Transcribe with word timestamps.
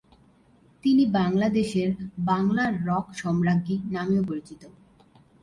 তিনি 0.83 1.03
বাংলাদেশের 1.13 1.89
"বাংলার 2.25 2.73
রক 2.85 3.05
সম্রাজ্ঞী" 3.13 3.75
নামেও 3.91 4.23
পরিচিত। 4.23 4.61